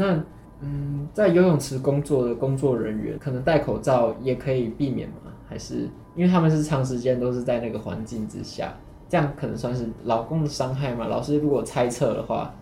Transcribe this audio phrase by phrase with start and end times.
[0.00, 0.22] 哦，
[0.60, 5.32] 那嗯，在游泳池工作的工作人员，可能戴口罩也可以避免吗？
[5.48, 8.74] 还是因为他们是长时间都是在那个环境之下，
[9.08, 11.06] 这样可能算是劳工的伤害吗？
[11.06, 12.54] 老师如果猜测的话，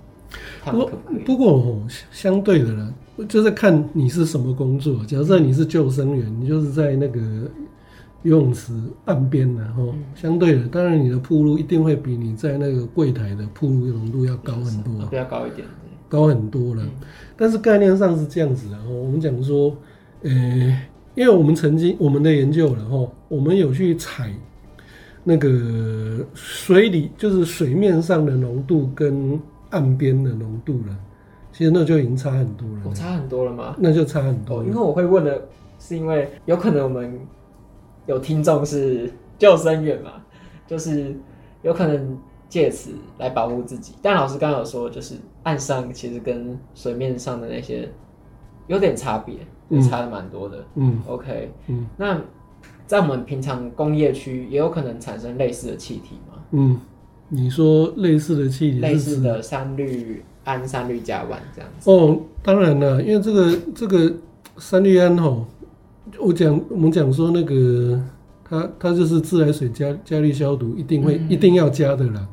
[0.62, 1.22] 他们可不可以？
[1.24, 1.78] 不过，哦
[2.10, 2.94] 相对的呢，
[3.28, 5.04] 就是看你是什么工作。
[5.06, 7.20] 假设你是救生员，你就是在那个
[8.22, 8.72] 游泳池
[9.04, 15.66] 岸边，然后相对的，当然你的铺路一定会比你在那个柜台的铺路浓度要高很多，比较高一点，
[16.14, 16.82] 高很多了。
[16.84, 16.90] 嗯、
[17.36, 19.76] 但是概念上是这样子的，我们讲说，
[20.22, 24.32] 呃、欸，因为我们曾经我们的研究，然后我们有去采
[25.24, 29.40] 那个水里，就是水面上的浓度跟
[29.70, 30.96] 岸边的浓度了，
[31.50, 32.82] 其实那就已经差很多了。
[32.84, 33.74] 哦，差很多了吗？
[33.78, 34.60] 那就差很多。
[34.60, 35.48] 哦，因为我会问的
[35.80, 37.18] 是，因为有可能我们
[38.06, 40.12] 有听众是救生员嘛，
[40.66, 41.14] 就是
[41.62, 42.18] 有可能
[42.48, 43.94] 借此来保护自己。
[44.02, 47.88] 但老师刚刚有说，就是岸上其实跟水面上的那些
[48.66, 49.36] 有点差别，
[49.82, 50.64] 差的蛮多的。
[50.74, 52.20] 嗯，OK，嗯，那
[52.86, 56.42] 在我们平常工业区也有可能产生类似的气体吗？
[56.50, 56.78] 嗯。
[57.26, 61.90] 你说类似的气体，类似的三氯胺、三氯甲烷这样子。
[61.90, 64.14] 哦，当然了，因为这个这个
[64.58, 65.46] 三氯胺吼，
[66.20, 67.98] 我讲我们讲说那个
[68.44, 72.28] 它它就是自来水加加氯消毒，一定会、嗯、一定要加的啦。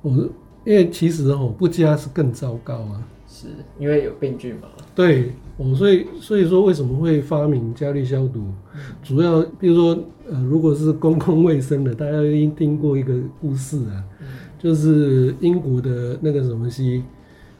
[0.00, 0.28] 我
[0.64, 4.68] 因为其实哦不加是更糟糕啊，是因为有病菌嘛？
[4.94, 5.32] 对。
[5.58, 8.40] 哦，所以所以说为什么会发明加氯消毒？
[8.74, 14.26] 嗯、主要比如说，呃，如果是公共卫生的，大家一定听过一个故事啊，嗯、
[14.58, 17.04] 就是英国的那个什么西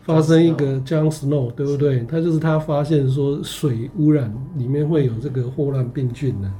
[0.01, 2.01] 发生一个 John Snow，对不对？
[2.09, 6.51] 他就是他发现说水污染里面会有这个霍乱病菌的，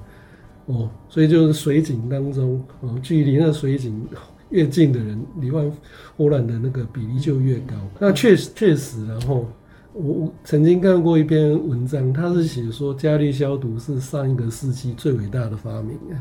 [0.67, 4.07] 哦，所以就是水井当中，哦，距离那水井
[4.53, 5.69] 越近的人，罹患
[6.17, 7.75] 霍乱的那个比例就越高。
[7.75, 9.49] 嗯、那确实确实，然后。
[9.95, 16.17] 我我曾经看过一篇文章，他是写说加氯消毒是上一个世纪最伟大的发明啊。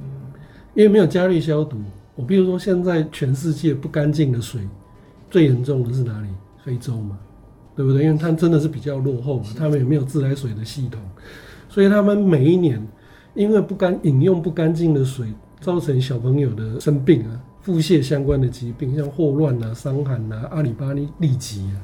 [0.00, 0.06] 嗯，
[0.74, 1.76] 因为没有加氯消毒，
[2.16, 4.62] 我比如说现在全世界不干净的水，
[5.30, 6.26] 最严重的是哪里？
[6.64, 7.16] 非洲嘛，
[7.76, 8.02] 对不对？
[8.02, 11.00] 因为它真的是比较落后嘛，他们也没有自来水的系统，
[11.68, 12.84] 所以他们每一年
[13.34, 21.80] 因为不干饮用不干净的水，造成小朋友的生病啊，腹泻相关的疾病，像霍乱啊、伤寒啊、阿里巴尼痢疾啊。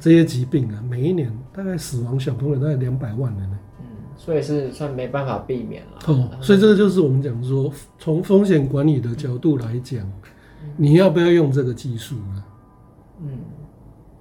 [0.00, 3.58] 这些疾病啊，每一年大概死亡小朋友大概两百万人呢。
[3.80, 3.84] 嗯，
[4.16, 5.98] 所以是算没办法避免了。
[6.06, 10.00] 哦，所以这个就是我们讲说，从风险管理的角度来讲，
[10.62, 12.44] 嗯、你要不要用这个技术呢？
[13.22, 13.28] 嗯，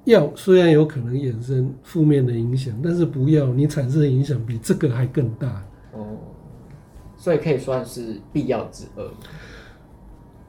[0.03, 5.63] 要，虽然有可能衍生负面的影响，但是不要，你产生的影响比这个还更大。
[5.93, 6.17] 哦，
[7.15, 9.09] 所以可以算是必要之恶。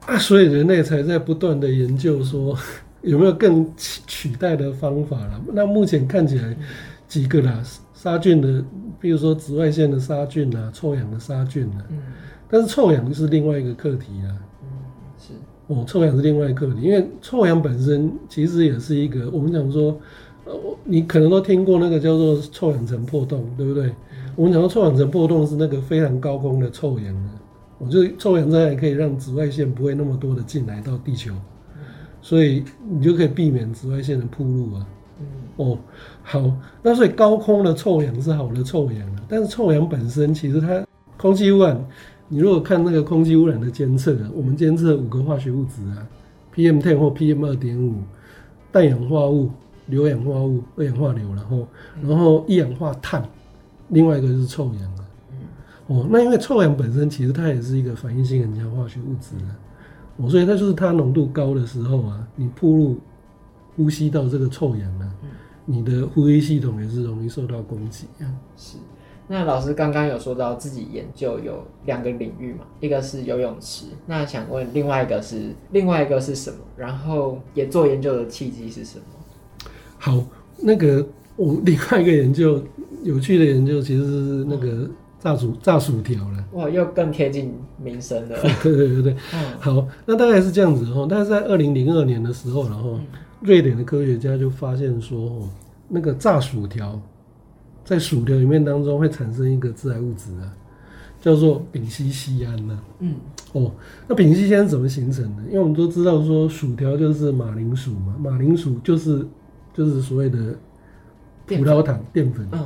[0.05, 2.57] 啊，所以人类才在不断的研究说。
[3.03, 5.41] 有没有更取代的方法了？
[5.53, 6.55] 那目前看起来
[7.07, 7.59] 几个啦，
[7.95, 8.63] 杀菌的，
[8.99, 11.81] 比如说紫外线的杀菌啊，臭氧的杀菌啊。
[11.89, 11.97] 嗯。
[12.47, 14.29] 但是臭氧是另外一个课题啊。
[14.61, 14.69] 嗯，
[15.17, 15.33] 是。
[15.65, 19.99] 哦，臭氧是另外一个课题，因为臭氧本身其实也是一个，我们讲说，
[20.45, 20.53] 呃，
[20.83, 23.87] 你可能都听过那个叫做臭氧层破洞，对不对？
[23.87, 24.31] 嗯。
[24.35, 27.33] 我们讲到臭氧层破洞是那个非常高空的臭氧啊，
[27.83, 31.33] 我觉得臭氧这样也可以让紫外线不会那么多的进来到地球。
[32.21, 34.85] 所以你就可以避免紫外线的铺路啊。
[35.19, 35.25] 嗯。
[35.57, 35.77] 哦，
[36.21, 40.85] 好，那所以高空的臭氧是好的臭氧，但是臭氧本身其实它
[41.17, 41.83] 空气污染，
[42.29, 46.07] 你如果看那个空气污染的监测，我们监测五个化学物质啊
[46.55, 47.95] ，PM10 或 PM 二点五，
[48.71, 49.49] 氮氧化物、
[49.87, 51.67] 硫氧化物、二氧化硫，然后
[52.03, 53.27] 然后一氧化碳，
[53.89, 54.91] 另外一个就是臭氧。
[55.91, 59.51] 哦，那因为臭氧本身其实它也是一个反应性很强化学物质啊。
[60.29, 62.97] 所以它就是它浓度高的时候啊，你暴露
[63.75, 65.29] 呼吸到这个臭氧啊，嗯、
[65.65, 68.29] 你的呼吸系统也是容易受到攻击啊。
[68.55, 68.77] 是，
[69.27, 76.57] 那老师刚刚有说到自己研究有两个领域嘛，一个是游泳池，那想问另外一个是另外一个是什么？
[76.77, 79.05] 然后也做研究的契机是什么？
[79.97, 80.23] 好，
[80.57, 81.05] 那个
[81.35, 82.63] 我另外一个研究
[83.01, 84.87] 有趣的研究其实是那个。
[85.21, 88.35] 嗯炸薯炸薯条了，哇，又更贴近民生了。
[88.63, 91.05] 对对对对，嗯、好，那大概是这样子哈。
[91.07, 92.99] 但是在二零零二年的时候，然后
[93.41, 95.47] 瑞典的科学家就发现说，
[95.87, 96.99] 那个炸薯条
[97.85, 100.51] 在薯条里面当中会产生一个致癌物质啊，
[101.21, 102.79] 叫做丙烯酰胺呐。
[102.97, 103.15] 嗯，
[103.53, 103.71] 哦，
[104.07, 105.43] 那丙烯酰胺怎么形成的？
[105.49, 109.23] 因为我们都知道说薯条就是马铃薯嘛，马铃薯就是
[109.71, 110.55] 就是所谓的
[111.45, 112.47] 葡萄糖淀粉。
[112.53, 112.59] 嗯。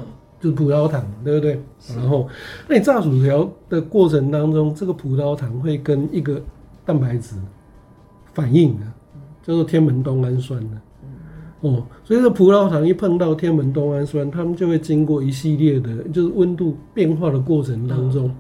[0.46, 1.60] 就是葡萄糖，对不对？
[1.96, 2.30] 然后，
[2.68, 6.40] 那你炸薯条的过程当中，这个葡萄糖会跟一个
[6.86, 7.36] 蛋白质
[8.32, 8.86] 反应的，
[9.42, 10.78] 叫做天门冬氨酸的。
[11.62, 18.36] 哦，所以这葡萄糖一碰到天门冬氨酸，它们就会经过一系列的，就是温度变化的过程当中，嗯、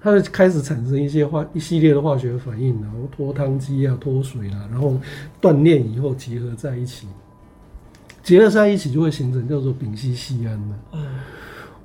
[0.00, 4.96] 它会开始产生一些化一系列的化学反应，然后脱汤基啊、脱水啦，然后
[5.42, 7.06] 断链以后结合在一起，
[8.22, 10.78] 结合在一起就会形成叫做丙烯酰胺了。
[10.92, 11.06] 嗯，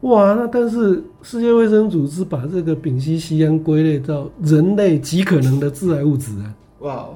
[0.06, 6.54] 哇，那但是世界卫生组织把这个丙烯酰胺归类到人类极可能的致癌物质啊。
[6.82, 7.10] 哇。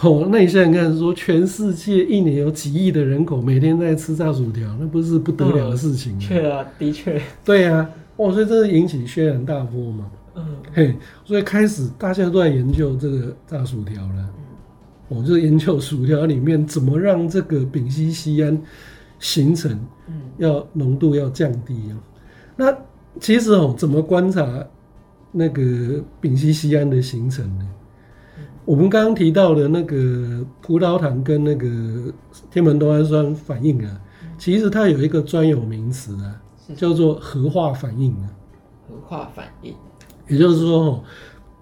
[0.00, 6.18] 哦，那你现在看说，全世界一年有几亿的人口每天在吃炸薯条，那不是不得了的事情吗？
[6.20, 7.22] 确、嗯、啊，的确。
[7.44, 10.10] 对啊，哇，所以这是引起轩然大波嘛。
[10.34, 14.28] 嗯，嘿，所以开始大家都在研究这个炸薯条了。
[15.06, 18.60] 我、嗯、就研究薯条里面怎么让这个丙烯酰胺
[19.22, 19.70] 形成，
[20.08, 21.94] 嗯，要浓度要降低啊。
[22.56, 22.76] 那
[23.20, 24.66] 其实哦，怎么观察
[25.30, 27.66] 那个丙烯酰胺的形成呢？
[28.64, 32.12] 我们刚刚提到的那个葡萄糖跟那个
[32.50, 34.00] 天门冬氨酸反应啊，
[34.36, 36.42] 其实它有一个专有名词啊，
[36.76, 38.26] 叫做核化反应啊。
[38.88, 39.74] 核化反应，
[40.28, 41.04] 也就是说，哦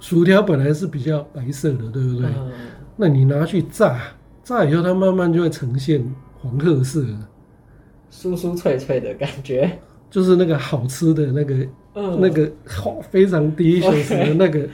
[0.00, 2.26] 薯条本来是比较白色的，对不对？
[2.26, 2.50] 嗯、
[2.96, 4.00] 那你拿去炸，
[4.42, 6.02] 炸以后它慢慢就会呈现
[6.40, 7.04] 黄褐色，
[8.10, 9.78] 酥酥脆脆的感觉，
[10.10, 11.54] 就是那个好吃的那个，
[11.94, 14.68] 嗯、那个好非常 delicious 的那个。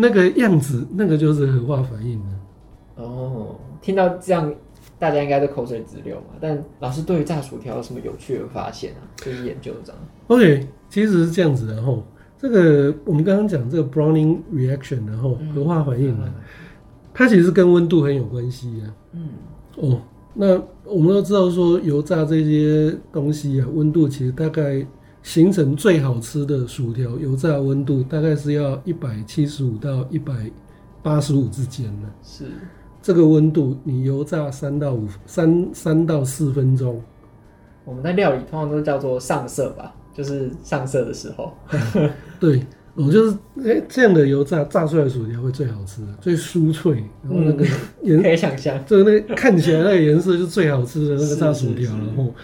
[0.00, 3.02] 那个样子，那个就是核化反应的。
[3.02, 4.54] 哦，听到这样，
[4.96, 6.36] 大家应该都口水直流嘛。
[6.40, 9.02] 但老师对于炸薯条有什么有趣的发现啊？
[9.16, 10.00] 就是研究这样。
[10.28, 12.04] OK，其实是这样子的吼。
[12.38, 16.34] 这个我们刚刚讲这个 Browning reaction 然后核化反应呢，嗯、
[17.12, 18.94] 它其实跟温度很有关系啊。
[19.14, 19.30] 嗯。
[19.78, 20.00] 哦，
[20.40, 20.54] 那
[20.84, 24.86] 我们都知道说油炸这些东西啊，温度其实大概。
[25.20, 30.32] 形成最好吃的薯条，油炸温度大概是要一百七十五到一百
[31.02, 32.08] 八十五之间呢。
[32.22, 32.44] 是
[33.02, 37.02] 这个温度，你油炸三到五三三到四分钟。
[37.84, 41.52] 我们在料理通常都叫做上色吧，就是上色的时候。
[42.40, 42.64] 对，
[42.98, 47.64] 我就是哎这样的油炸炸出来的薯条会最好吃，最酥脆，然后那个
[48.02, 51.90] 颜可以想象，就是那看起来那个颜色就是最好吃的那个炸薯条。
[51.92, 52.34] 然后，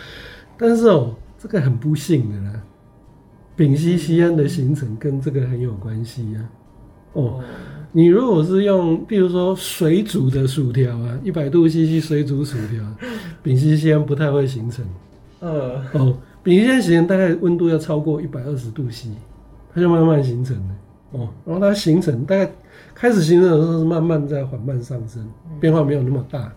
[0.57, 2.63] 但是哦，这个很不幸的啦。
[3.57, 6.39] 丙烯酰胺的形成跟这个很有关系啊。
[7.15, 7.41] 哦，
[7.91, 12.85] 你如果是用，比如说水煮的薯条啊，一百度 CC 水煮薯条，
[13.43, 14.85] 丙烯酰胺不太会形成。
[15.41, 19.09] 呃，哦，丙烯酰胺形成大概温度要超过一百二十度 C，
[19.75, 21.19] 它就慢慢形成的。
[21.19, 22.51] 哦，然后它形成大概
[22.95, 25.29] 开始形成的时候是慢慢在缓慢上升，
[25.61, 26.53] 变化没有那么大。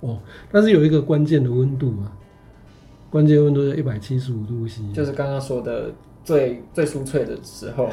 [0.00, 0.18] 哦，
[0.50, 2.10] 但是有一个关键的温度啊，
[3.10, 5.92] 关键温度在一百七十五度 C，就是刚刚说的。
[6.24, 7.88] 最最酥脆的时候，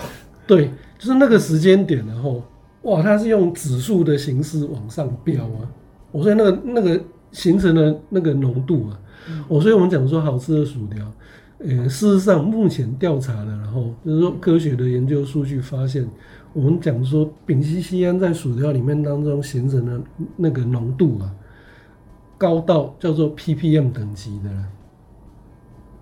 [0.46, 0.70] 对，
[1.00, 2.44] 就是那个时间点，然后
[2.84, 5.66] 哇，它是用指数的形式往上飙啊，
[6.12, 9.00] 我说那个那个形成的那个浓度啊，
[9.48, 11.04] 我所以我们讲说好吃的薯条，
[11.60, 16.08] 呃，事实上目前调查的，然后就是说科学的研究数据发现，
[16.54, 20.02] 我们讲说丙烯酰胺在薯条里面当中形成的
[20.38, 21.30] 那个浓度啊，
[22.38, 24.66] 高到叫做 ppm 等级的了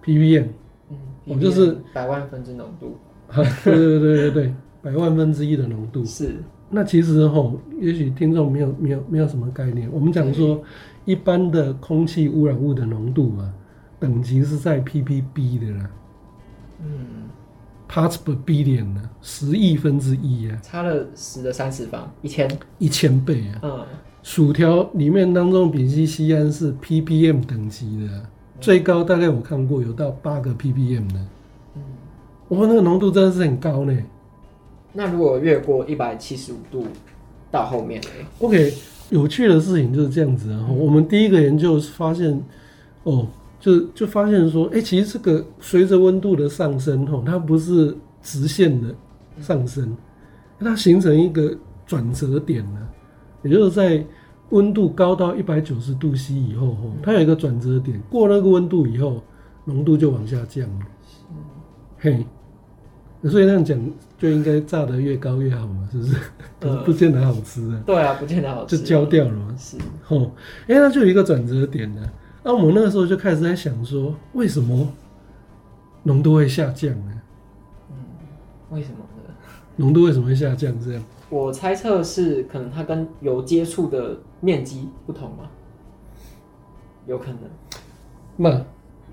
[0.06, 0.46] ，ppm
[0.92, 0.98] 嗯。
[1.26, 2.96] 我就是百万分之浓度，
[3.66, 6.36] 对对对对对，百万分之一的浓度是。
[6.70, 9.90] 那其实吼，也许听众没有没有没有什么概念。
[9.92, 10.62] 我们讲说，
[11.06, 13.54] 一般的空气污染物的浓度啊，
[14.00, 15.90] 等级是在 ppb 的啦。
[16.82, 17.30] 嗯
[17.90, 23.60] ，parts per billion 呢，十亿分之一啊，差了十的三次方，一千一千倍啊。
[23.64, 23.86] 嗯，
[24.24, 28.24] 薯条里面当中丙烯酰胺是 ppm 等级的。
[28.60, 31.20] 最高大概我看过有到八个 ppm 的，
[31.76, 31.82] 嗯，
[32.48, 33.96] 我们那个浓度真的是很高呢。
[34.94, 36.88] 那如果越过一百七十五度
[37.52, 38.08] 到后面呢
[38.40, 38.74] ？OK，
[39.12, 40.68] 有趣的事情就是这样子啊。
[40.70, 42.44] 我们第一个研究发现，
[43.04, 43.28] 哦，
[43.60, 48.94] 就就发现说，哎，其实这个随着温度的上升，吼，它不是直线的
[49.40, 49.96] 上升，
[50.60, 52.88] 它形成一个转折点呢，
[53.44, 54.06] 也就是在。
[54.52, 59.22] 温度高到一百九十度 C 以后，吼，它有一个转折点，过那个温度以后，
[59.66, 60.86] 浓度就往下降了。
[61.98, 62.26] 嘿，
[63.24, 63.78] 所以那样讲，
[64.18, 66.16] 就应该炸得越高越好嘛，是不是？
[66.62, 67.84] 呃、不见得好吃啊。
[67.86, 69.54] 对啊，不见得好吃，就焦掉了嘛。
[69.58, 70.32] 是，吼，
[70.68, 72.02] 哎，那就有一个转折点呢。
[72.48, 74.88] 那我们那个时候就开始在想说，为什么
[76.04, 77.22] 浓度会下降呢？
[77.90, 77.98] 嗯，
[78.70, 79.34] 为什么呢？
[79.76, 80.74] 浓度为什么会下降？
[80.80, 81.04] 这样？
[81.30, 85.50] 我猜测是可能它跟油接触的面积不同嘛？
[87.06, 87.40] 有可能。
[88.38, 88.66] 那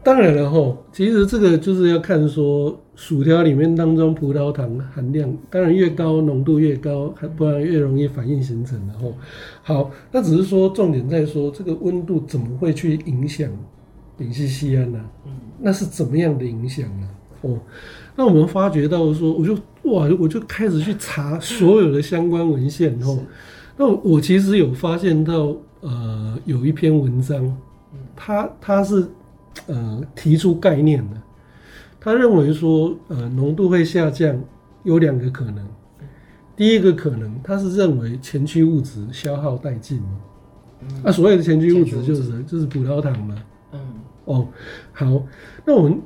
[0.05, 8.81] 当然了吼，其实这个就是要看说薯条里面当中葡萄糖含量，当然越高浓度越高，还不然越容易反应形成。
[8.87, 9.15] 然后，
[9.63, 13.51] 好，那只是说重点在说这个温度怎么会去影响
[14.17, 15.01] 丙烯酰胺呢？
[15.27, 17.09] 嗯，那是怎么样的影响呢？
[17.41, 17.59] 哦，
[18.15, 19.55] 那我们发觉到说，我就
[19.91, 22.97] 哇，我就开始去查所有的相关文献。
[23.03, 23.19] 哦，
[23.77, 27.57] 那我其实有发现到，呃，有一篇文章，
[28.15, 29.05] 它它是
[29.67, 31.21] 呃提出概念的。
[32.05, 34.39] 他认为说，呃，浓度会下降
[34.83, 35.67] 有两个可能。
[36.55, 40.03] 第一个可能，他是认为前驱物质消耗殆尽。
[40.83, 43.35] 嗯、啊，所谓的前驱物质就是就是葡萄糖嘛。
[43.73, 43.81] 嗯。
[44.27, 44.47] 哦，
[44.93, 45.23] 好，
[45.65, 45.99] 那我们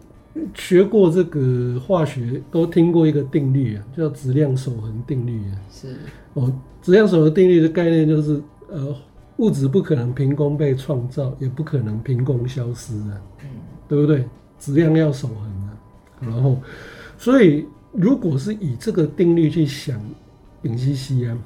[0.55, 5.59] 学过这个化学，都听过一个定律啊，叫质量守恒定律啊。
[5.69, 5.97] 是。
[6.35, 8.41] 哦，质量守恒定律的概念就是，
[8.71, 8.95] 呃，
[9.39, 13.21] 物质不可能凭空被创造，也不可能凭空消失啊。
[13.43, 13.49] 嗯。
[13.89, 14.25] 对不对？
[14.61, 15.58] 质量要守恒。
[16.21, 16.61] 然后，
[17.17, 20.01] 所以如果是以这个定律去想，
[20.61, 21.39] 丙烯酰胺，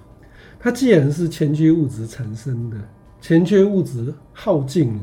[0.59, 2.77] 它既然是前驱物质产生的，
[3.21, 5.01] 前驱物质耗尽了，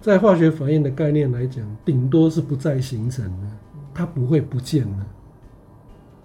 [0.00, 3.46] 在化学反应的概念来讲，顶多是不再形成的，
[3.92, 5.06] 它不会不见了。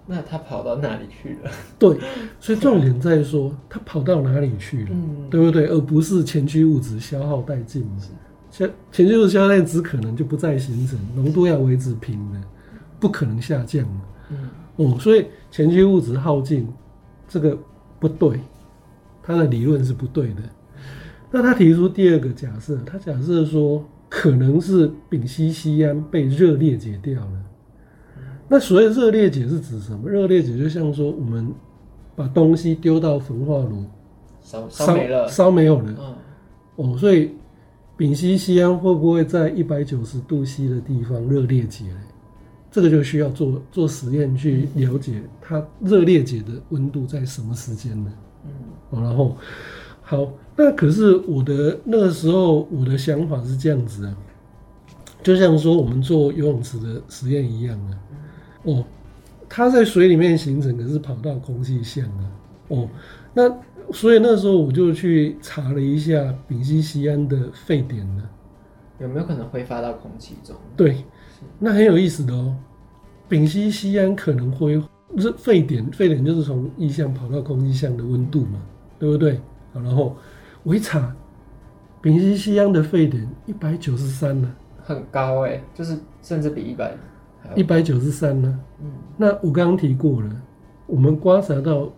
[0.06, 1.50] 那它跑到哪里去了？
[1.78, 1.98] 对，
[2.38, 5.66] 所以重点在说它跑到哪里去了，嗯、对不对？
[5.66, 7.86] 而不是前驱物质消耗殆尽。
[8.54, 12.40] 前前驱物质消耗只可能就不再形成，浓度要维持平的，
[13.00, 13.84] 不可能下降。
[14.30, 16.68] 嗯，哦，所以前驱物质耗尽，
[17.26, 17.58] 这个
[17.98, 18.38] 不对，
[19.24, 20.42] 他的理论是不对的。
[21.32, 27.42] 那他提出第二个假设，他假设说可能是丙烯酰胺被热裂解掉了。
[28.46, 30.08] 那所谓热裂解是指什么？
[30.08, 31.52] 热裂解就像说我们
[32.14, 33.84] 把东西丢到焚化炉，
[34.40, 35.92] 烧烧没了，烧没有了。
[35.98, 36.14] 嗯，
[36.76, 37.32] 哦，所以。
[37.96, 41.84] 丙烯酰胺会不会在一百九十度 C 的地方热裂解？
[42.70, 48.12] 这个就需要做做实验去了解它热裂解的温度在什么时间呢？
[48.90, 49.36] 嗯，然后
[50.02, 54.16] 好，那可是我的那个时候我的想法是这样子啊，
[55.22, 57.94] 就像说我们做游泳池的实验一样啊，
[58.64, 58.84] 哦，
[59.48, 62.26] 它在水里面形成，可是跑到空气下啊，
[62.68, 62.88] 哦，
[63.32, 63.48] 那。
[63.92, 68.22] 所以那时候我就去查了一下丙烯酰胺的沸点呢，
[68.98, 70.56] 有没有可能挥发到空气中？
[70.76, 71.04] 对，
[71.58, 72.56] 那很有意思的哦。
[73.28, 74.82] 丙烯酰胺可能挥
[75.18, 78.60] 是沸点，沸点就是从液相跑到空气相的温度嘛，
[78.98, 79.40] 对不对？
[79.72, 80.16] 好，然后
[80.62, 81.14] 我一查，
[82.00, 84.50] 丙烯酰胺的沸点一百九十三呢，
[84.82, 86.96] 很高哎，就是甚至比一百
[87.54, 88.60] 一百九十三呢。
[88.82, 90.30] 嗯，那我刚刚提过了，
[90.86, 91.92] 我们观察到。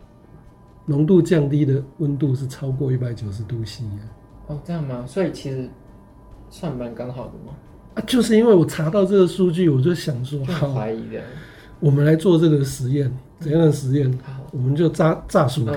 [0.86, 3.84] 浓度降低的温度是超过一百九十度 C
[4.46, 5.04] 哦，这样吗？
[5.06, 5.68] 所以其实
[6.48, 7.52] 算蛮刚好的吗？
[7.94, 11.20] 啊，就是因为我查到这个数据，我就想说，好怀疑的。
[11.80, 14.10] 我们来做这个实验，怎样的实验？
[14.22, 15.74] 好，我们就炸炸薯条。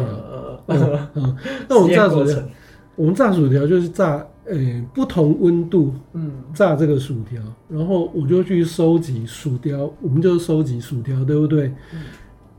[0.68, 1.36] 嗯，
[1.68, 2.38] 那我们炸薯条，
[2.96, 11.74] 我们炸薯条就是炸，呃，不同温度，嗯，炸这个薯条，然后我就去收集薯条，我们就收集薯条，对不对？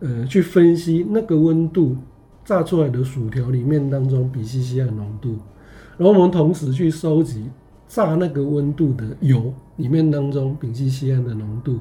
[0.00, 1.96] 呃，去分析那个温度。
[2.44, 5.36] 炸出来的薯条里面当中丙烯酰胺浓度，
[5.96, 7.48] 然后我们同时去收集
[7.86, 11.78] 炸那个温度的油里面当中丙烯酰胺的浓度，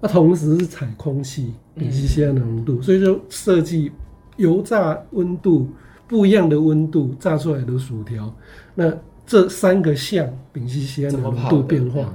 [0.00, 3.92] 那同时是采空气丙烯酰胺的浓度，所以就设计
[4.36, 5.68] 油炸温度
[6.06, 8.34] 不一样的温度炸出来的薯条，
[8.74, 8.90] 那
[9.26, 12.14] 这三个项丙烯酰胺的浓度变化，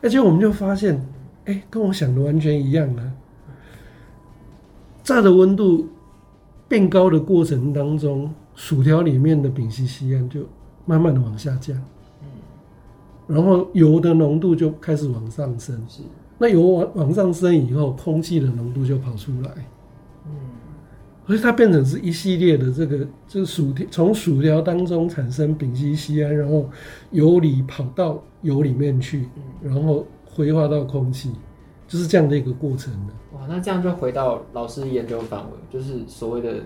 [0.00, 0.94] 而且我们就发现，
[1.46, 3.12] 哎、欸，跟我想的完全一样啊，
[5.02, 5.88] 炸的温度。
[6.70, 10.46] 变高的过程当中，薯条里面的丙烯酰胺就
[10.86, 11.76] 慢慢的往下降，
[12.22, 12.28] 嗯
[13.26, 15.84] 然后油的浓度就开始往上升。
[15.88, 16.02] 是，
[16.38, 19.50] 那油往往上升以后，空气的浓度就跑出来。
[20.26, 20.32] 嗯，
[21.26, 26.70] 所以它变成是一系列的这个，就是薯条从薯条当中产生丙烯酰胺，然后
[27.10, 29.28] 油里跑到油里面去，
[29.60, 31.32] 然后挥发到空气。
[31.90, 33.12] 就是这样的一个过程的。
[33.34, 36.60] 哇，那这样就回到老师研究范围，就是所谓的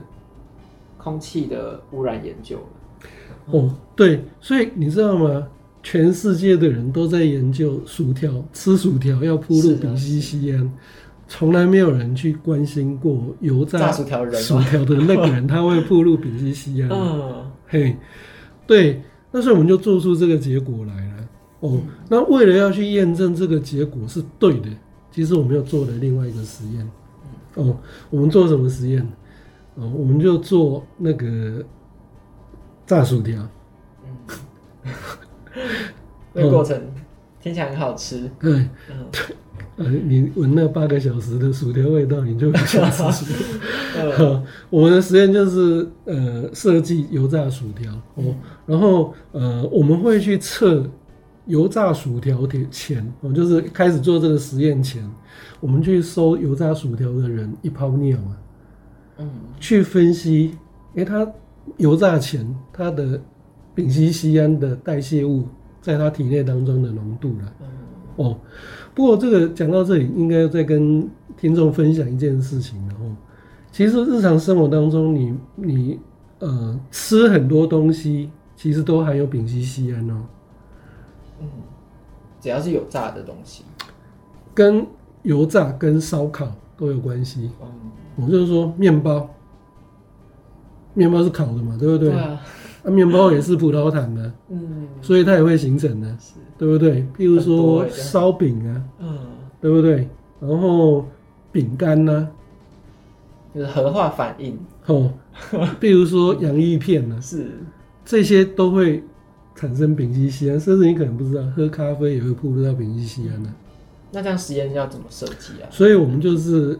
[0.99, 3.09] 空气的污染研究了。
[3.47, 5.49] 哦，对，所以你知道吗？
[5.83, 10.73] 全世界的人都在研究薯条，吃薯条要铺入丙烯酰胺，
[11.26, 16.90] 从来没有人去关心过油炸薯条人薯条的那个人他会铺入丙烯酰胺。
[16.90, 17.97] 嗯，嘿，
[18.66, 21.28] 对，那所以我们就做出这个结果来了。
[21.61, 24.69] 哦，嗯、那为了要去验证这个结果是对的。
[25.14, 26.90] 其实我们又做了另外一个实验，
[27.54, 27.76] 哦，
[28.11, 29.00] 我们做什么实验？
[29.76, 31.64] 哦，我们就做那个
[32.85, 33.40] 炸薯条。
[34.04, 34.83] 嗯，
[36.33, 36.80] 那过程
[37.40, 38.28] 听起来很好吃。
[38.40, 38.52] 对，
[38.90, 39.06] 嗯，
[39.78, 43.37] 呃，你闻那八个小时的薯条味道，你就不想吃薯条。
[44.18, 48.35] 嗯我们的实验就是呃设计油炸薯条哦，
[48.66, 50.85] 然后呃我们会去测
[51.47, 55.03] 油炸薯条的前哦，就是开始做这个实验前，
[55.61, 58.37] 我们去收油炸薯条的人一泡尿啊，
[59.19, 60.57] 嗯，去分析，
[60.95, 61.27] 诶，他
[61.77, 63.21] 油炸前他的
[63.75, 65.47] 丙烯酰胺的代谢物
[65.81, 67.53] 在他体内当中的浓度了。
[68.17, 68.39] 哦，
[68.95, 73.05] 不过这个讲到这里，应该再跟听众分享一件事情，然后
[73.73, 76.01] 其实日常生活当中你，你你
[76.39, 80.23] 呃吃很多东西，其实都含有丙烯酰胺哦。
[81.45, 81.63] 嗯，
[82.41, 83.65] 只要是有炸的东西，
[84.55, 84.87] 跟
[85.23, 87.51] 油炸跟烧烤都有关系。
[87.61, 87.69] 嗯，
[88.25, 89.29] 我就是说面包，
[90.95, 92.11] 面包是烤的嘛，对不对？
[92.11, 92.41] 对啊，
[92.85, 96.17] 啊，面包也是葡萄糖的，嗯，所以它也会形成的，
[96.59, 97.03] 对不对？
[97.17, 99.19] 譬如说烧饼啊，嗯，
[99.61, 100.09] 对不对？
[100.41, 101.07] 然后
[101.51, 102.29] 饼干呢，
[103.55, 105.11] 就是核化反应，哦，
[105.81, 107.51] 譬如说洋芋片呢， 是，
[108.05, 109.03] 这些都会
[109.55, 113.51] 产生丙烯酰胺，甚至你可能不知道，喝咖啡也会暴露到丙烯酰胺的。
[114.13, 115.67] 那这样实验要怎么设计啊？
[115.71, 116.79] 所以我们就是，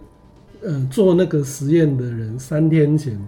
[0.63, 3.19] 呃，做那个实验的人三天前，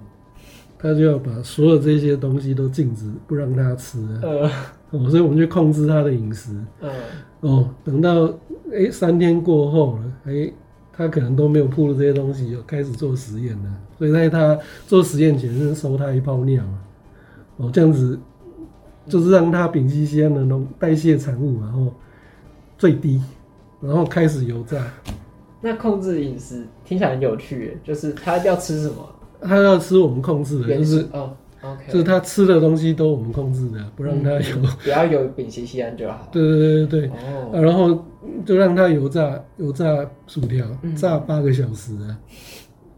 [0.78, 4.20] 他就要把所有这些东西都禁止，不让他吃啊。
[4.22, 4.50] 呃，
[4.90, 6.52] 哦，所以我们就控制他的饮食。
[6.80, 6.90] 嗯，
[7.40, 8.26] 哦，等到
[8.70, 10.54] 哎、欸、三天过后了，哎、欸，
[10.92, 13.74] 他可能都没有暴露这些东西，就开始做实验了。
[13.98, 14.56] 所以在他
[14.86, 16.78] 做实验前是收他一泡尿啊。
[17.56, 18.16] 哦，这样子
[19.08, 21.92] 就是让它丙烯酰胺的那种代谢产物，然后
[22.78, 23.20] 最低，
[23.80, 24.84] 然后开始油炸。
[25.60, 29.08] 那控制饮食听起来很有趣耶，就是他要吃什么？
[29.40, 36.28] 他要吃我们控制的，就是哦，OK，就是他吃的东西都我们控制的，不让他有，嗯、 不要有丙烯酰胺就好。
[36.32, 38.04] 对对对对对，哦啊，然后
[38.44, 39.84] 就让他油炸油炸
[40.26, 42.18] 薯条，嗯炸八个小时啊。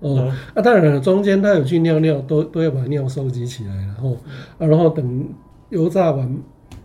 [0.00, 4.12] 哦，嗯啊，当然了，中间他有去尿尿，都都要把尿收集起来，然后
[4.58, 5.28] 啊，然后等
[5.70, 6.38] 油炸完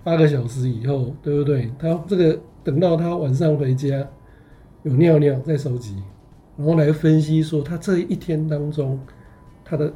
[0.04, 1.72] 八个小时以后，对不对？
[1.80, 4.08] 他这个等到他晚上回家
[4.84, 5.96] 有尿尿再收集，
[6.58, 9.00] 然后来分析说他这一天当中
[9.64, 9.92] 他的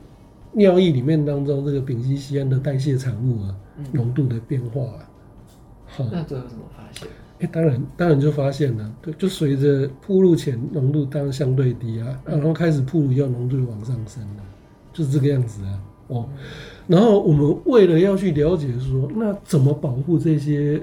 [0.53, 3.55] 尿液里面当中这个丙烯酰胺的代谢产物啊
[3.91, 5.09] 浓、嗯、度的变化啊。
[5.85, 7.07] 好，那最后怎么发现？
[7.39, 14.43] 哎、欸，当然，当然就发现了，对，就随着铺路前浓度当然相对低啊，然后开始铺路以后浓度就往上升了，
[14.91, 15.79] 就是这个样子啊。
[16.07, 16.29] 哦，
[16.87, 20.81] 然后我们为了要去了解说，那怎么保护这些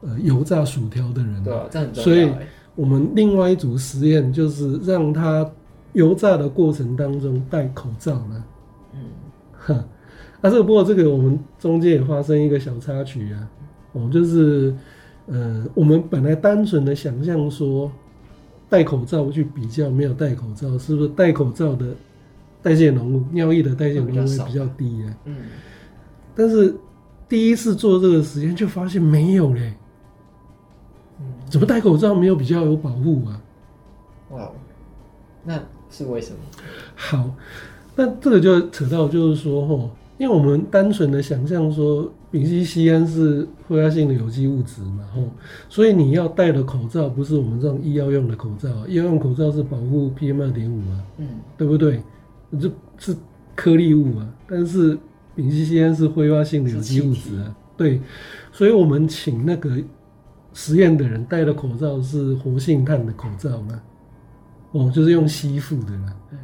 [0.00, 1.44] 呃油炸薯条的人？
[1.44, 2.04] 对啊，这很重要。
[2.04, 2.30] 所以
[2.74, 5.48] 我们另外一组实验就是让他
[5.92, 8.44] 油炸的过程当中戴口罩呢。
[8.94, 9.00] 嗯，
[9.52, 9.74] 哈，
[10.40, 13.48] 啊，这个不过这个我们中间也发生一个小插曲啊，
[13.92, 14.74] 哦，就是。
[15.26, 17.88] 呃，我们本来单纯的想象说，
[18.68, 21.86] 戴口罩去比较没有戴口罩，是不是戴口罩的
[22.62, 25.16] 代谢浓度、尿液的代谢浓度会比较低啊？
[25.24, 25.36] 嗯。
[26.34, 26.74] 但是
[27.28, 29.74] 第一次做这个实验就发现没有嘞。
[31.20, 31.26] 嗯。
[31.48, 33.42] 怎么戴口罩没有比较有保护啊？
[34.30, 34.50] 哇，
[35.44, 36.38] 那是为什么？
[36.94, 37.30] 好，
[37.96, 42.10] 那这个就扯到就是说，吼，因为我们单纯的想象说。
[42.32, 45.20] 丙烯酰胺是挥发性的有机物质嘛，吼，
[45.68, 51.26] 所以你要戴的口罩不是我们这种医药用的口罩，医药用口罩是保护 PM 二点五啊，嗯，
[51.58, 52.00] 对不对？
[52.58, 53.16] 这是
[53.54, 54.98] 颗粒物啊，但是
[55.34, 58.00] 丙烯酰胺是挥发性的有机物质啊，对，
[58.50, 59.70] 所以我们请那个
[60.52, 63.80] 实验的人戴的口罩是活性炭的口罩嘛，
[64.72, 66.38] 哦，就是用吸附的啦，嗯，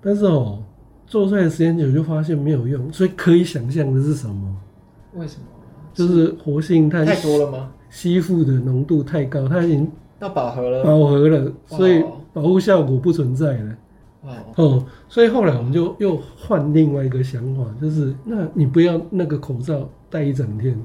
[0.00, 0.62] 但是哦，
[1.06, 4.56] 做出来的实验结果就发现没有用，所以可以想象的是什么？
[5.14, 5.44] 为什么？
[5.92, 7.72] 就是活性炭太多了吗？
[7.90, 12.02] 吸附的浓度太高，它已经要饱和了，饱和了，所以
[12.32, 13.76] 保护效果不存在了。
[14.56, 20.78] 哦，所以后来我们就又换另外一个想法，就是那你不要那个口罩戴一整天。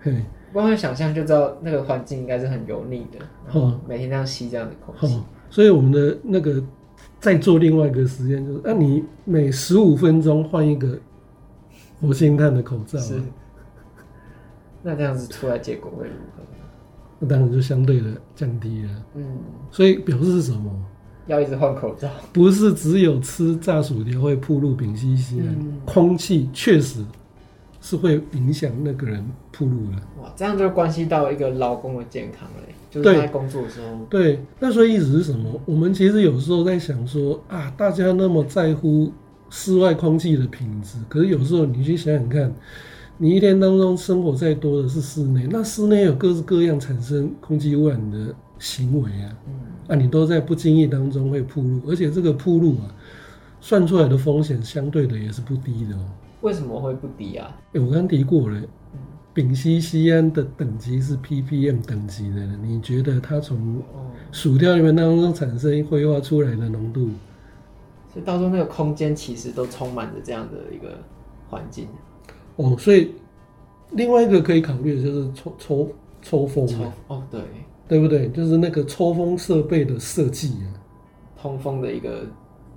[0.00, 3.58] 嘿，光是想象就知道那个环境应该是很油腻的。
[3.58, 5.22] 哦，每天这样吸这样的空气。
[5.48, 6.62] 所以我们的那个
[7.18, 10.98] 再做另外一个实验，就是那你每十五分钟换一个。
[12.02, 13.20] 活性炭的口罩是，
[14.82, 16.42] 那这样子出来结果会如何？
[17.18, 19.04] 那当然就相对的降低了。
[19.16, 19.36] 嗯，
[19.70, 20.72] 所以表示是什么？
[21.30, 22.08] 要一直换口罩？
[22.32, 27.02] 不是只有吃炸薯条会暴露丙烯酰胺，嗯、空气确实
[27.80, 29.96] 是会影响那个人暴露的。
[30.20, 33.86] 哇，这样就关系到一个劳工的健康嘞，就是在工作的时候。
[34.10, 35.60] 对，对，那所以意思是什么？
[35.64, 39.10] 我们其实有时候在想说啊，大家那么在乎。
[39.52, 42.54] 室外空气的品质，可是有时候你去想想看，
[43.18, 49.52] 你一天当中生活再多的是室内，那室内有各式各样产生空气污染的行为啊，嗯，
[49.88, 52.94] 啊，你都在不经意当中会铺路，而且这个铺路啊，
[53.60, 56.04] 算出来的风险相对的也是不低的哦。
[56.42, 57.52] 为什么会不低啊？
[57.68, 58.60] 哎、欸，我刚刚提过了，
[59.34, 63.82] 丙烯酰胺的等级是 ppm 等级的，你觉得它从
[64.30, 67.08] 薯条里面当中产生挥发出来的浓度？
[68.12, 70.98] 所以到时候那个空间其实都充满着这样的一个
[71.48, 71.86] 环境。
[72.56, 73.12] 哦，所以
[73.92, 75.88] 另外一个可以考虑的就是抽抽
[76.20, 77.40] 抽风抽哦，对，
[77.90, 78.28] 对不对？
[78.30, 80.70] 就是那个抽风设备的设计啊，
[81.36, 82.24] 通风的一个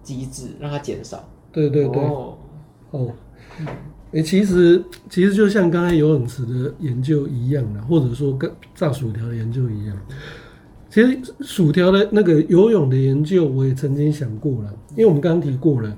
[0.02, 1.24] 机制让它减少。
[1.52, 2.38] 对对对，哦，
[2.90, 3.14] 哦，
[4.12, 9.96] 哎、欸，其实其实就像刚才游泳池的研究一样的，或者说跟炸薯条的研究一样。
[10.90, 15.96] 其实薯条的那个游泳的研究，我也曾经想过了，因为我们刚刚提过了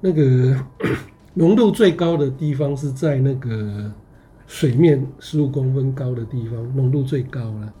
[0.00, 0.54] 那个。
[1.34, 3.88] 浓度最高的地方是在那个
[4.48, 7.72] 水面十五公分高的地方，浓度最高了。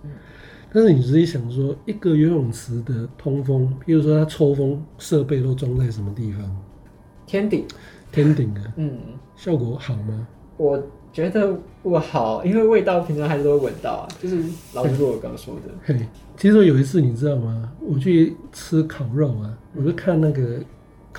[0.72, 6.56] 但是你自己想说，一个游泳池的通风，譬如说它抽风设备都装在什么地方？
[7.26, 7.64] 天顶。
[8.12, 8.72] 天顶啊。
[8.76, 8.98] 嗯。
[9.36, 10.26] 效果好吗？
[10.56, 14.08] 我觉得不好，因为味道平常还是会闻到啊。
[14.20, 14.42] 就是
[14.74, 15.72] 老实说，我刚说的。
[15.84, 15.96] 嘿，
[16.36, 17.72] 其实有一次你知道吗？
[17.80, 20.60] 我去吃烤肉啊，我就看那个。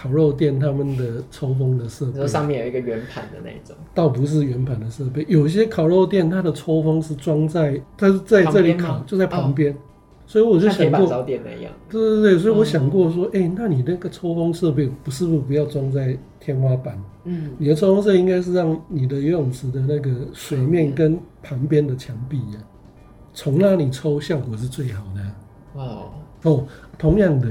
[0.01, 5.25] 烤肉店他们的抽风的设备，上面有一个圆盘的那种，倒不是圆盘的设备。
[5.27, 9.73] 有些烤肉店它的抽风是装在，它是在这里烤，就在旁边。
[9.73, 9.77] 哦、
[10.25, 11.69] 所以我就想过，早点那样。
[11.89, 16.97] 对对对，所以我想过说，哎、嗯欸，那你那个抽风设备不是不是不要装在天花板？
[17.25, 22.59] 嗯，你的抽风设应该是让你的游泳池的那个水面跟旁边的墙壁呀，
[23.33, 25.21] 从那里抽效果是最好的。
[25.73, 26.09] 哦
[26.43, 26.65] 哦，
[26.97, 27.49] 同样的。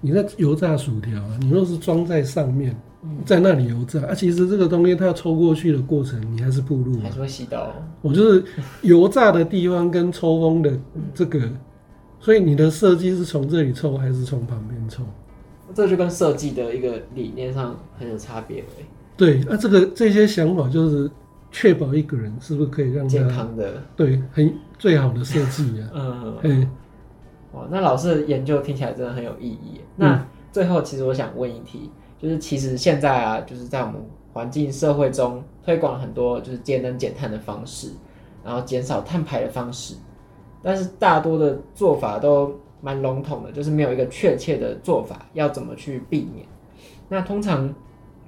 [0.00, 2.76] 你在油炸薯条啊，你若是装在上面，
[3.24, 7.74] 在那里油炸啊，其实这个东西它要抽过去的过程，你还是暴露，还是会吸到。
[8.00, 8.44] 我就是
[8.82, 10.72] 油炸的地方跟抽风的
[11.14, 11.40] 这个，
[12.20, 15.02] 所以你的设计是从这里抽还是从旁边抽？
[15.74, 18.64] 这就跟设计的一个理念上很有差别。
[19.16, 21.10] 对，那、啊、这个这些想法就是
[21.50, 25.90] 确保一个人是不是可以让他健康的，对，很最好的设计啊。
[25.94, 26.70] 嗯，嗯。
[27.50, 29.80] 哦，那老师的研究听起来真的很有意义。
[29.96, 33.94] 那最后，其实我想问一题，就是其实现在啊，就是在我们
[34.34, 37.88] 环境社会中推广很多就是节能减碳的方式，
[38.44, 39.94] 然后减少碳排的方式，
[40.62, 46.46] 但是大多的做法都蛮笼统的，就是没有一个确切的做法要怎么去避免。
[47.08, 47.74] 那通常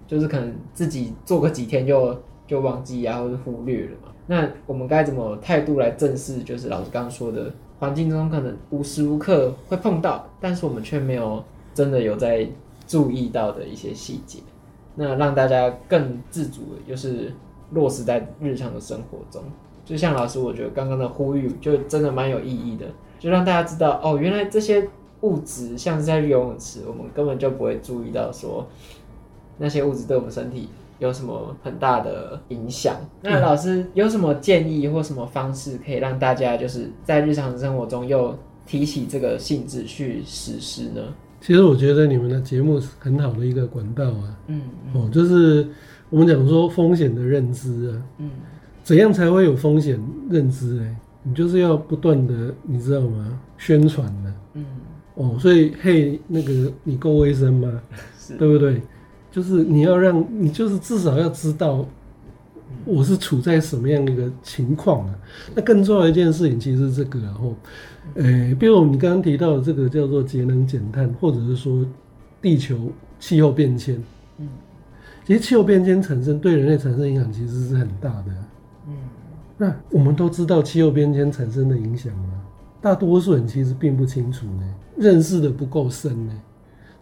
[0.07, 4.13] 就是可能自己做个几天就就忘记啊，或者忽略了嘛。
[4.27, 6.43] 那我们该怎么态度来正视？
[6.43, 7.53] 就是老师刚刚说的。
[7.81, 11.43] 环境中可能无时无刻会碰到，但是我们却没有
[11.75, 12.47] 真的有在
[12.87, 14.41] 注意到的一些细节，
[14.95, 17.33] 那让大家更自主的，就是
[17.71, 19.43] 落实在日常的生活中。
[19.83, 22.85] 就像老师，我觉得刚刚的呼吁就真的蛮有意义的，
[23.19, 24.87] 就让大家知道哦，原来这些
[25.23, 28.67] 物质像是在游泳池，我们根本就不会注意到说
[29.57, 30.69] 那些物质对我们身体。
[31.01, 32.95] 有什么很大的影响？
[33.23, 41.03] 那老师有什么建议或什么方式可以让大家就是在日常生活中又提起这个性质去实施呢？
[41.41, 44.39] 其实我觉得你们的节目是很好的一个管道啊。
[44.47, 44.61] 嗯，
[44.95, 45.67] 嗯，哦，就是
[46.11, 48.03] 我们讲说风险的认知啊。
[48.19, 48.31] 嗯，
[48.85, 50.79] 怎样才会有风险认知？
[50.81, 53.41] 哎，你就是要不断的，你知道吗？
[53.57, 54.33] 宣传的。
[54.53, 54.65] 嗯，
[55.15, 57.81] 哦，所以嘿，那个你够卫生吗？
[58.19, 58.83] 是，对不对？
[59.31, 61.85] 就是你要让你就是至少要知道
[62.85, 65.15] 我是处在什么样的一个情况啊。
[65.55, 67.55] 那更重要一件事情其实是这个，然后，
[68.15, 71.85] 呃，比如你刚刚提到的这个叫做节能减碳，或者是说
[72.43, 74.03] 地球气候变迁。
[74.39, 74.49] 嗯，
[75.27, 78.27] 其实气候变迁产生对人类产生影响其实是很大的。
[78.89, 78.95] 嗯，
[79.57, 82.43] 那我们都知道气候变迁产生的影响吗？
[82.81, 86.33] 大多数人其实并不清楚呢，认识的不够深呢。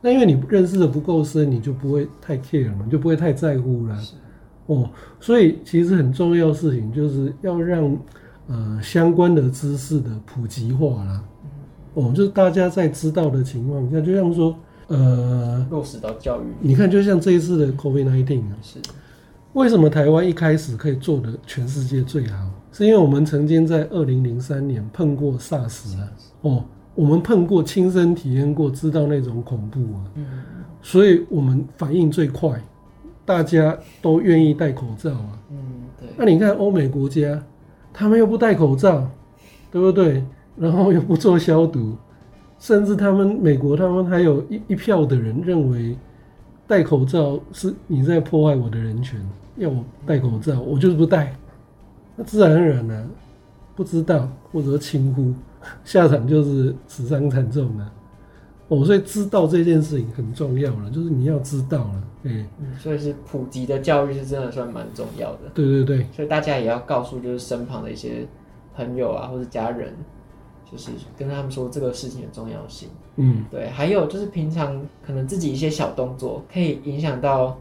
[0.01, 3.99] 那因为你认识的不够深，你就不会太 care 你，就不会太在乎了。
[4.67, 7.99] 哦，所以其实很重要的事情就是要让
[8.47, 11.25] 呃相关的知识的普及化啦。
[11.95, 14.55] 哦，就是大家在知道的情况下，就像说
[14.87, 16.45] 呃落实到教育。
[16.61, 18.79] 你看，就像这一次的 COVID-19 啊，是
[19.55, 22.49] 为什么台湾一开始可以做的全世界最好？
[22.71, 26.13] 是因为我们曾经在二零零三年碰过 SARS 啊。
[26.43, 26.65] 哦。
[26.99, 30.27] 我们碰过，亲身体验过，知道那种恐怖啊，嗯，
[30.83, 32.61] 所以我们反应最快，
[33.25, 35.57] 大家都愿意戴口罩啊，嗯，
[35.97, 36.09] 对。
[36.17, 37.41] 那你看欧美国家，
[37.93, 39.09] 他们又不戴口罩，
[39.71, 40.25] 对不对？
[40.57, 41.97] 然后又不做消毒，
[42.59, 45.97] 甚至他们美国他们还有一一票的人认为
[46.67, 51.33] 戴口罩是你在破坏我的人权，要我戴口罩，我就是不戴，
[52.17, 53.07] 那自然而然呢、啊，
[53.77, 55.33] 不知道或者轻忽，
[55.85, 57.93] 下场就是死伤惨重了。
[58.69, 65.49] 哦，所以知道这件事情很重要了，就是你要知道了，哎，嗯，所以是普及的教育是真的算蛮重要的。
[65.55, 68.27] 对对对，所以大家也要告诉就是身旁的一些
[68.77, 69.95] 朋友啊或者家人，
[70.71, 72.91] 就是跟他们说这个事情的重要性。
[73.17, 77.59] 嗯，对，还有就是平常可能自己一些小动作可以影响到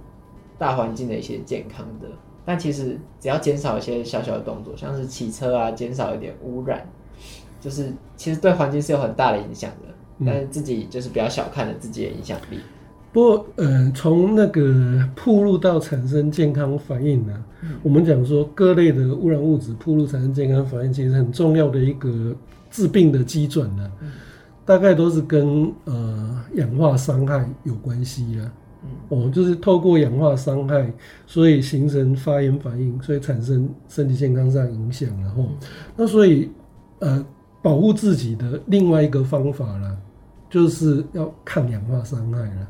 [0.58, 2.08] 大环境的一些健康的，
[2.44, 6.86] 但其实只要减少一些小小的动作，像是骑车啊，减少一点污染，
[7.60, 9.94] 就是其实对环境是有很大的影响的。
[10.26, 12.58] 但是自己就是比较小看了自己的影响力。
[13.14, 22.36] 不过，呃，从那个暴露到产生健康反应呢，嗯、我们讲说各类的污染物质暴露产生健康反应，其实很重要的一个
[22.72, 24.10] 治病的基准呢，嗯、
[24.66, 28.52] 大概都是跟呃氧化伤害有关系啊。
[28.84, 30.92] 嗯、哦，就是透过氧化伤害，
[31.28, 35.58] 所以形成发炎反应，所以产生身体健康上影响，然后，嗯、
[35.96, 36.50] 那所以
[37.00, 37.24] 呃
[37.68, 39.98] 保护自己的另外一个方法啦。
[40.50, 42.68] 就是要抗氧化伤害了。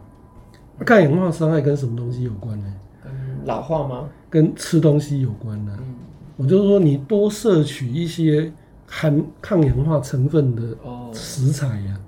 [0.83, 2.73] 抗氧化伤害跟什么东西有关呢？
[3.03, 3.13] 跟
[3.45, 4.09] 老化吗？
[4.31, 5.77] 跟吃东西有关呢。
[5.79, 5.95] 嗯，
[6.37, 8.51] 我就是说，你多摄取一些
[8.87, 10.75] 含抗氧化成分的
[11.13, 11.99] 食材呀。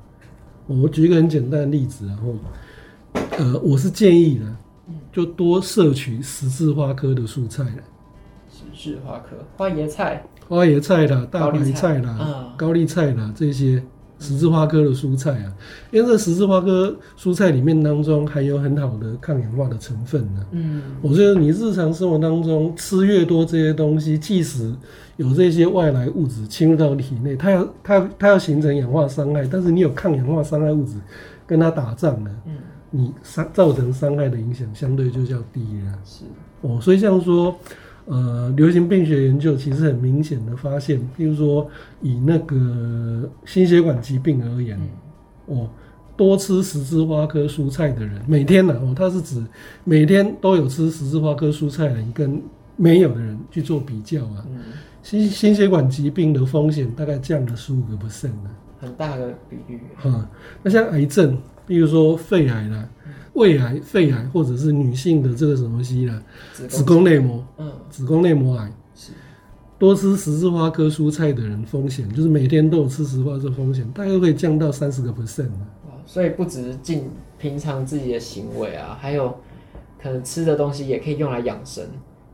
[0.65, 2.34] 我举一个很简单的例子，然后，
[3.38, 4.45] 呃，我是建议的，
[5.12, 7.63] 就多摄取十字花科的蔬菜。
[7.63, 7.73] 十
[8.80, 13.84] 字花科，花椰菜、花椰菜啦，大白菜啦，高丽菜啦，这些。
[14.22, 15.54] 十字花科的蔬菜啊，
[15.92, 20.46] 因为这十字花科蔬菜里面当中含有很好的抗氧化的成分呢。
[20.52, 24.76] 嗯，我觉得你日常生活当中吃越多这些东西，即使
[25.15, 30.96] 有这些外来物质侵入到体内，它要它它要形成氧化伤害，但是你有抗氧化伤害物质
[31.48, 32.58] 跟它打仗呢，嗯，
[32.92, 35.98] 你伤造成伤害的影响相对就较低了。
[36.04, 36.26] 是
[36.60, 37.56] 哦，所以像说。
[38.12, 41.69] 呃，流行病学研究其实很明显的发现，比如说
[42.02, 44.80] 以那个心血管疾病而言，
[45.45, 45.69] 哦，
[46.17, 49.45] 多吃十字花科蔬菜的人，每天呢，哦，它是指
[49.84, 52.41] 每天都有吃十字花科蔬菜的人跟
[52.76, 54.43] 没有的人去做比较啊，
[55.04, 59.80] 心心血管疾病的风险大概降了十五个 percent 呢，很大的比率。
[59.95, 60.28] 哈，
[60.63, 62.89] 那像癌症，比如说肺癌啦。
[63.39, 66.21] 胃癌、肺癌，或者是女性的这个什么西啦，
[66.54, 69.13] 子宫内膜，嗯，子宫内膜癌，是
[69.78, 75.49] 多吃十字花科蔬菜的人风险，就是每天都有吃十字花科风险，大概会降到三十个 percent。
[76.06, 79.34] 所以不只是尽平常自己的行为啊，还有
[80.02, 81.86] 可能吃的东西也可以用来养生。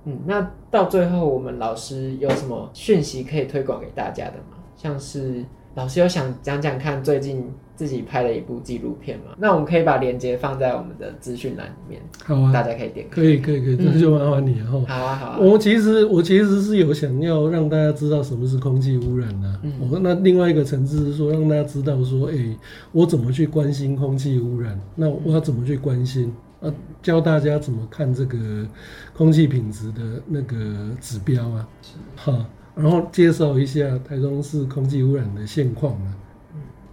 [0.05, 4.57] 嗯，那到最后我们老师有什么讯息可以推广给大家的吗？
[4.75, 5.45] 像是。
[5.75, 9.35] 老师有想讲讲看，最近自己拍了一部纪录片嘛？
[9.37, 13.05] 那我们可以把链接放在我们的资讯栏里面，好啊，大家可以点。
[13.09, 14.85] 可以，可以，可以，这就麻烦你了哈。
[14.87, 15.37] 好啊，好啊。
[15.39, 19.59] 我其实，我其实是有想要让大家知道什么是空气污染的。
[19.79, 22.57] 我、嗯、那另外一个层次是说，让大家知道说，哎、欸，
[22.91, 24.79] 我怎么去关心空气污染？
[24.95, 26.33] 那我要怎么去关心？
[26.61, 28.65] 啊，教大家怎么看这个
[29.13, 30.55] 空气品质的那个
[31.01, 31.67] 指标啊？
[32.15, 32.45] 好。
[32.75, 36.15] 然后介绍一下台中市空气污染的现况嘛，嗯、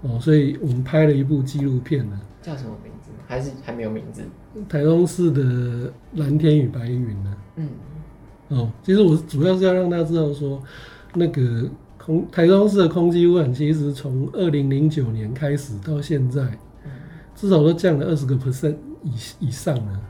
[0.03, 3.11] 哦，所以我们拍了一部纪录片呢，叫什么名字？
[3.27, 4.23] 还是还没有名字？
[4.69, 7.37] 台中市的蓝天与白云呢？
[7.57, 7.69] 嗯，
[8.49, 10.63] 哦，其实我主要是要让大家知道说，
[11.15, 16.43] 那个空台中市的空气污染，其实从二零零九年开始到现在，
[16.85, 16.91] 嗯、
[17.35, 19.13] 至少都降了二十个 percent 以
[19.47, 20.01] 以上了，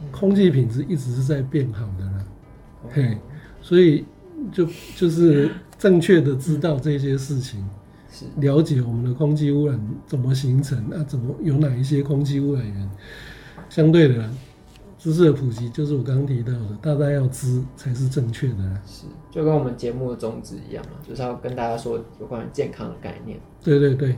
[0.00, 2.24] 嗯、空气品质一直是在变好的啦，
[2.84, 3.18] 嗯、嘿，
[3.60, 4.04] 所以。
[4.50, 7.66] 就就是正确的知道这些事情，是
[8.36, 12.90] 了解我们的空气污染怎么形成，那、啊、怎么有哪一些空气污染源？
[13.68, 14.28] 相对的
[14.98, 18.80] 知识的普及，就是我刚刚提到的，大家要知才是正确的。
[18.86, 23.38] 是，就跟我们节目的宗旨一样嘛，就是要跟大家说有关于健康的概念。
[23.62, 24.16] 对对对，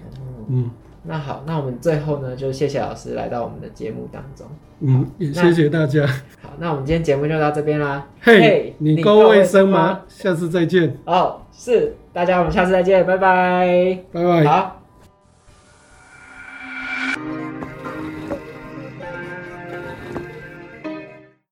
[0.48, 0.70] 嗯。
[1.05, 4.47] 那好，那我们最后呢，就谢谢老师来到我们的节目当中。
[4.81, 6.07] 嗯，也谢谢大家。
[6.41, 8.07] 好，那我们今天节目就到这边啦。
[8.21, 10.03] 嘿，hey, 你够卫生吗？
[10.09, 10.97] 下次再见。
[11.05, 13.99] 哦，是，大家我们下次再见，拜拜。
[14.12, 14.45] 拜拜。
[14.45, 14.82] 好。